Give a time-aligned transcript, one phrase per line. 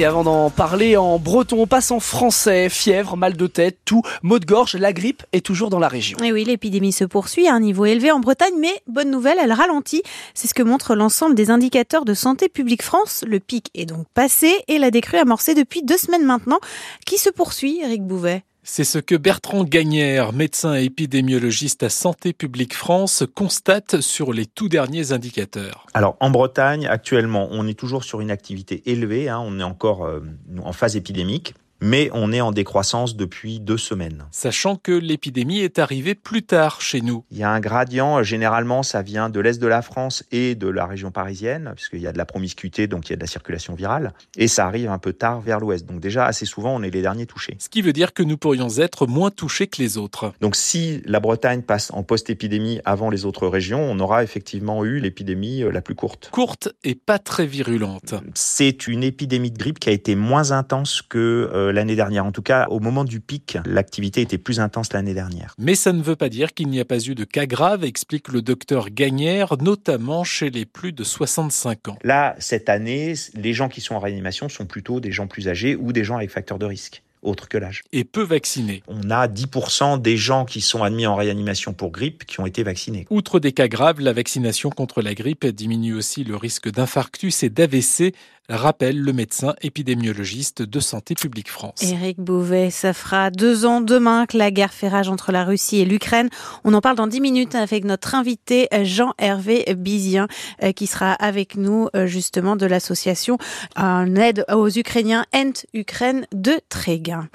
[0.00, 2.68] Et avant d'en parler en breton, on passe en français.
[2.68, 6.16] Fièvre, mal de tête, tout, maux de gorge, la grippe est toujours dans la région.
[6.22, 9.50] Et oui, l'épidémie se poursuit à un niveau élevé en Bretagne, mais bonne nouvelle, elle
[9.50, 10.04] ralentit.
[10.34, 13.24] C'est ce que montre l'ensemble des indicateurs de Santé publique France.
[13.26, 16.60] Le pic est donc passé et la décrue amorcée depuis deux semaines maintenant,
[17.04, 18.44] qui se poursuit, Eric Bouvet?
[18.70, 24.44] C'est ce que Bertrand Gagnère, médecin et épidémiologiste à Santé publique France, constate sur les
[24.44, 25.86] tout derniers indicateurs.
[25.94, 30.04] Alors en Bretagne, actuellement, on est toujours sur une activité élevée, hein, on est encore
[30.04, 30.20] euh,
[30.62, 34.24] en phase épidémique mais on est en décroissance depuis deux semaines.
[34.30, 37.24] Sachant que l'épidémie est arrivée plus tard chez nous.
[37.30, 40.68] Il y a un gradient, généralement ça vient de l'Est de la France et de
[40.68, 43.26] la région parisienne, puisqu'il y a de la promiscuité, donc il y a de la
[43.26, 45.86] circulation virale, et ça arrive un peu tard vers l'Ouest.
[45.86, 47.56] Donc déjà assez souvent on est les derniers touchés.
[47.58, 50.32] Ce qui veut dire que nous pourrions être moins touchés que les autres.
[50.40, 55.00] Donc si la Bretagne passe en post-épidémie avant les autres régions, on aura effectivement eu
[55.00, 56.30] l'épidémie euh, la plus courte.
[56.32, 58.14] Courte et pas très virulente.
[58.34, 62.26] C'est une épidémie de grippe qui a été moins intense que euh, l'année dernière.
[62.26, 65.54] En tout cas, au moment du pic, l'activité était plus intense l'année dernière.
[65.58, 68.28] Mais ça ne veut pas dire qu'il n'y a pas eu de cas graves, explique
[68.28, 71.98] le docteur Gagnère, notamment chez les plus de 65 ans.
[72.02, 75.76] Là, cette année, les gens qui sont en réanimation sont plutôt des gens plus âgés
[75.76, 77.82] ou des gens avec facteurs de risque autre que l'âge.
[77.92, 78.82] Et peu vaccinés.
[78.86, 82.62] On a 10% des gens qui sont admis en réanimation pour grippe qui ont été
[82.62, 83.06] vaccinés.
[83.10, 87.50] Outre des cas graves, la vaccination contre la grippe diminue aussi le risque d'infarctus et
[87.50, 88.14] d'AVC
[88.48, 91.82] rappelle le médecin épidémiologiste de Santé publique France.
[91.82, 95.80] Éric Bouvet, ça fera deux ans demain que la guerre fait rage entre la Russie
[95.80, 96.30] et l'Ukraine.
[96.64, 100.28] On en parle dans dix minutes avec notre invité Jean-Hervé Bizien
[100.62, 103.38] euh, qui sera avec nous euh, justement de l'association
[103.76, 107.28] en aide aux Ukrainiens Ent Ukraine de Tréguin.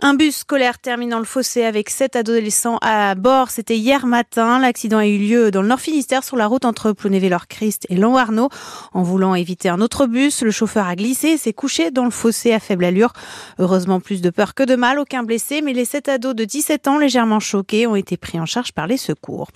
[0.00, 3.50] Un bus scolaire terminant le fossé avec sept adolescents à bord.
[3.50, 4.60] C'était hier matin.
[4.60, 8.48] L'accident a eu lieu dans le Nord Finistère sur la route entre Plounévé-Lor-Christ et Lanwarneau.
[8.92, 12.12] En voulant éviter un autre bus, le chauffeur a glissé et s'est couché dans le
[12.12, 13.12] fossé à faible allure.
[13.58, 16.86] Heureusement, plus de peur que de mal, aucun blessé, mais les sept ados de 17
[16.86, 19.48] ans légèrement choqués ont été pris en charge par les secours.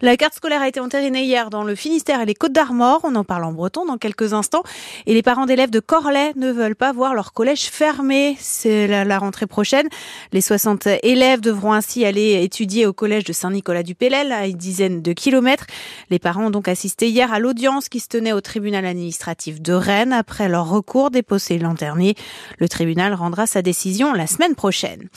[0.00, 3.00] La carte scolaire a été entérinée hier dans le Finistère et les Côtes d'Armor.
[3.02, 4.62] On en parle en breton dans quelques instants.
[5.06, 8.36] Et les parents d'élèves de Corlay ne veulent pas voir leur collège fermé.
[8.38, 9.87] C'est la rentrée prochaine.
[10.32, 15.12] Les 60 élèves devront ainsi aller étudier au collège de Saint-Nicolas-du-Pélel à une dizaine de
[15.12, 15.66] kilomètres.
[16.10, 19.72] Les parents ont donc assisté hier à l'audience qui se tenait au tribunal administratif de
[19.72, 22.14] Rennes après leur recours déposé l'an dernier.
[22.58, 25.08] Le tribunal rendra sa décision la semaine prochaine.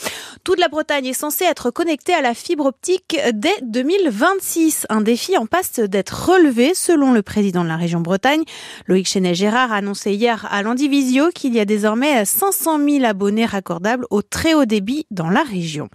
[0.43, 4.87] Toute la Bretagne est censée être connectée à la fibre optique dès 2026.
[4.89, 8.43] Un défi en passe d'être relevé selon le président de la région Bretagne.
[8.87, 14.05] Loïc Chenet-Gérard a annoncé hier à l'Andivisio qu'il y a désormais 500 000 abonnés raccordables
[14.09, 15.89] au très haut débit dans la région.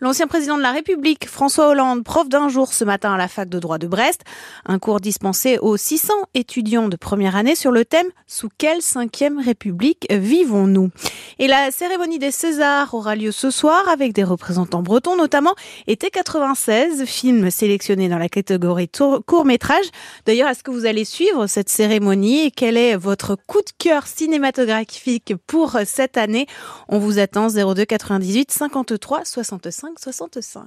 [0.00, 3.48] L'ancien président de la République, François Hollande, prof d'un jour ce matin à la fac
[3.48, 4.22] de droit de Brest,
[4.66, 9.38] un cours dispensé aux 600 étudiants de première année sur le thème Sous quelle cinquième
[9.38, 10.90] République vivons-nous?
[11.38, 15.54] Et la cérémonie des Césars aura lieu ce soir avec des représentants bretons notamment
[15.86, 18.90] Été 96, film sélectionné dans la catégorie
[19.26, 19.86] court métrage.
[20.26, 24.06] D'ailleurs, est-ce que vous allez suivre cette cérémonie et quel est votre coup de cœur
[24.06, 26.46] cinématographique pour cette année?
[26.88, 30.62] On vous attend 02 98 53 65 65.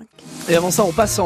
[0.47, 1.19] Et avant ça, on passe en